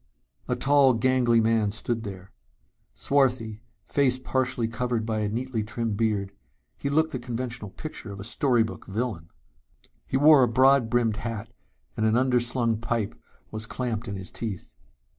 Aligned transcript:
A 0.47 0.55
tall 0.55 0.95
gangly 0.95 1.39
man 1.39 1.71
stood 1.71 2.01
there. 2.01 2.31
Swarthy, 2.91 3.61
face 3.83 4.17
partially 4.17 4.67
covered 4.67 5.05
by 5.05 5.19
a 5.19 5.29
neatly 5.29 5.61
trimmed 5.63 5.95
beard, 5.95 6.31
he 6.75 6.89
looked 6.89 7.11
the 7.11 7.19
conventional 7.19 7.69
picture 7.69 8.11
of 8.11 8.19
a 8.19 8.23
story 8.23 8.63
book 8.63 8.87
villain. 8.87 9.29
He 10.07 10.17
wore 10.17 10.41
a 10.41 10.47
broad 10.47 10.89
brimmed 10.89 11.17
hat 11.17 11.53
and 11.95 12.03
an 12.03 12.17
under 12.17 12.39
slung 12.39 12.77
pipe 12.79 13.13
was 13.51 13.67
clamped 13.67 14.07
in 14.07 14.15
his 14.15 14.31
teeth. 14.31 14.73